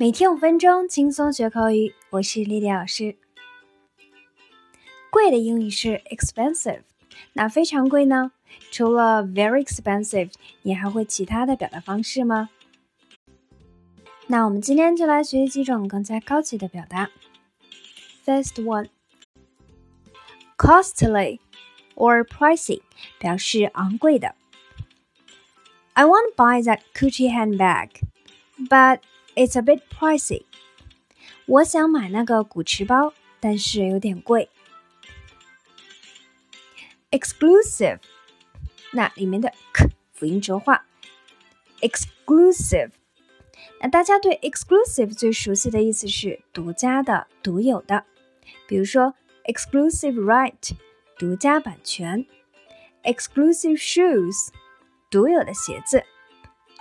[0.00, 1.94] 每天五分钟，轻松学口语。
[2.08, 3.18] 我是丽丽老师。
[5.10, 6.84] 贵的英语是 expensive，
[7.34, 8.32] 那非常贵呢？
[8.70, 10.32] 除了 very expensive，
[10.62, 12.48] 你还会其他的表达方式吗？
[14.28, 17.10] 那我们今天就来学习几种更加高级的表达。
[18.24, 18.54] First
[20.56, 21.40] one，costly
[21.94, 22.80] or pricey
[23.18, 24.34] 表示昂贵的。
[25.92, 27.90] I want to buy that Gucci handbag,
[28.66, 29.00] but
[29.40, 30.44] It's a bit pricey。
[31.46, 34.50] 我想买那个古驰包，但是有点贵。
[37.10, 38.00] Exclusive，
[38.92, 40.84] 那里面的 k 辅音浊化。
[41.80, 42.90] Exclusive，
[43.80, 48.04] 那大家对 exclusive 最熟悉的意思是独家的、独有的。
[48.68, 49.14] 比如说
[49.46, 50.72] exclusive right，
[51.18, 52.26] 独家版权
[53.04, 54.50] ；exclusive shoes，
[55.10, 56.04] 独有的鞋子。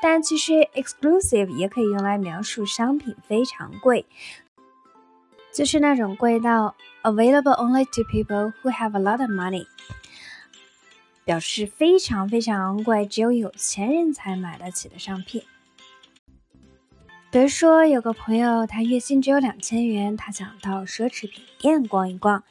[0.02, 4.06] 但其实 exclusive 也可以用来描述商品非常贵，
[5.54, 9.68] 就是那种贵到 available only to people who have a lot of money，
[11.26, 15.44] 表示非常非常昂贵，只有有钱人才买得起的商品。
[17.32, 22.44] 比如说，有个朋友他月薪只有两千元，他想到奢侈品店逛一逛，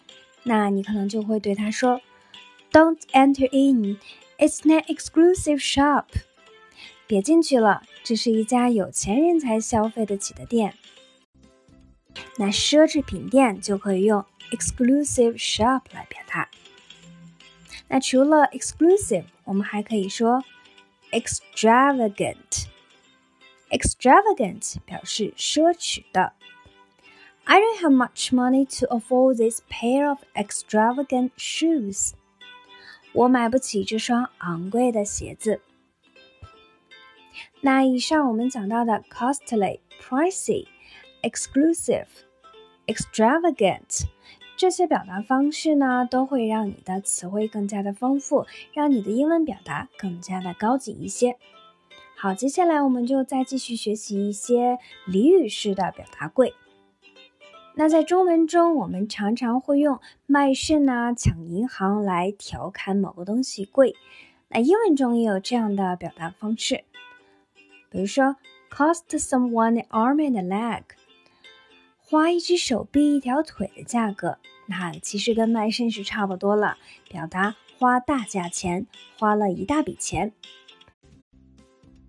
[0.43, 2.01] 那你可能就会对他说
[2.71, 3.97] ：“Don't enter in,
[4.39, 6.05] it's an exclusive shop。”
[7.09, 10.75] 别进去了，这是一家有钱人才消费得起的店。
[12.37, 16.49] 那奢侈品店就可以用 exclusive shop 来表达。
[17.89, 20.45] 那除了 exclusive，我们还可以说
[21.11, 22.67] extravagant。
[23.71, 26.35] extravagant 表示奢侈的。
[27.45, 32.13] I don't have much money to afford this pair of extravagant shoes。
[33.15, 35.63] 我买不起这双昂贵的鞋子。
[37.61, 40.67] 那以上我们讲到的 costly、pricey、
[41.23, 42.07] exclusive、
[42.87, 44.05] extravagant
[44.57, 51.37] 这些表达方式呢，都会让你的词汇更加的丰富，让你的英文表达更加的高级一些。
[52.17, 56.55] 好，接下来我们就再继续学习一些俚语式的表达贵。
[57.77, 63.95] 那在中文中，我们常常会用卖肾啊、抢银行来调侃某个东西贵。
[64.49, 66.83] 那英文中也有这样的表达方式。
[67.90, 68.36] 比如说，
[68.70, 70.84] cost someone an arm and a leg，
[72.00, 76.78] 花一只手臂一条腿的价格，那其实跟卖肾是差不多了，
[77.10, 78.88] 表达花大价钱，
[79.20, 80.34] 花了一大笔钱。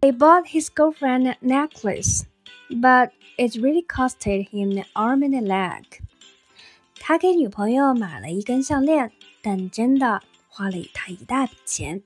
[0.01, 2.25] He bought his girlfriend a necklace,
[2.69, 5.85] but it really costed him an arm and a leg。
[6.99, 9.13] 他给女朋友买了一根项链，
[9.43, 12.03] 但真的花了他一大笔钱。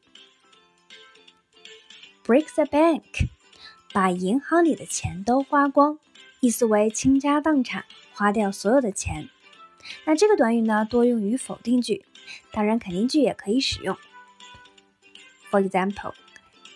[2.24, 3.28] Break the bank。
[3.93, 5.99] 把银行里的钱都花光，
[6.39, 9.29] 意思为倾家荡产，花掉所有的钱。
[10.05, 12.03] 那这个短语呢，多用于否定句，
[12.51, 13.95] 当然肯定句也可以使用。
[15.51, 16.13] For example,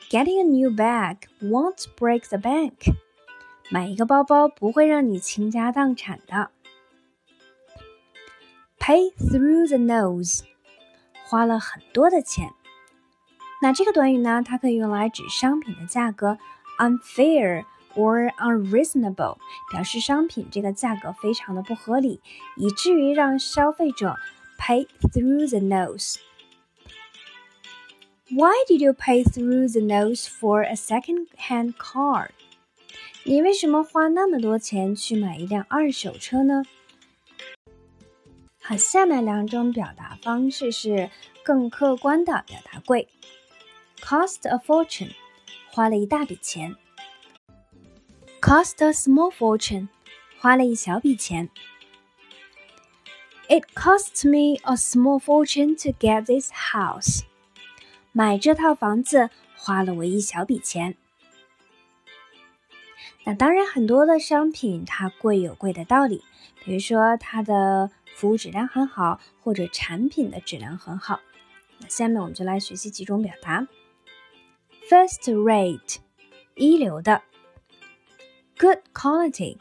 [0.09, 2.94] getting a new bag won't break the bank。
[3.72, 6.51] 买一个包包不会让你倾家荡产的。
[8.78, 10.44] Pay through the nose，
[11.25, 12.51] 花了很多的钱。
[13.61, 16.38] 那这个短语呢，它可以用来指商品的价格。
[16.78, 17.64] unfair
[17.94, 19.36] or unreasonable，
[19.70, 22.20] 表示商品这个价格非常的不合理，
[22.56, 24.16] 以至于让消费者
[24.58, 32.30] pay through the nose。Why did you pay through the nose for a second-hand car？
[33.25, 36.62] 你为什么花那么多钱去买一辆二手车呢？
[38.62, 41.10] 好，下面两种表达方式是
[41.44, 43.08] 更客观的表达贵，
[44.00, 45.12] cost a fortune。
[45.77, 46.75] 花了一大笔钱
[48.41, 49.89] ，cost a small fortune，
[50.39, 51.51] 花了一小笔钱。
[53.47, 57.25] It cost me a small fortune to get this house。
[58.11, 60.97] 买这套房子花了我一小笔钱。
[63.25, 66.23] 那当然，很多的商品它贵有贵的道理，
[66.66, 71.19] 比如说它的服务质量很好，或者产品的质量很好。
[71.78, 73.67] 那下面我们就来学习几种表达。
[74.89, 75.97] First rate，
[76.54, 77.22] 一流的；
[78.59, 79.59] good quality，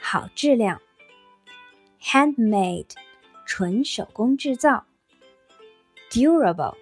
[0.00, 0.78] 好质量；
[2.00, 2.90] handmade，
[3.46, 4.84] 纯手工制造；
[6.10, 6.74] durable，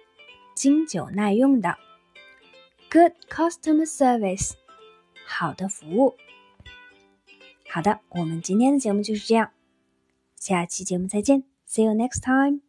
[0.55, 1.75] 经久耐用的；
[2.89, 4.53] good customer service，
[5.25, 6.15] 好的服务。
[7.69, 9.51] 好的，我们今天的节目就是这样，
[10.35, 12.64] 下期节目再见，See you next time。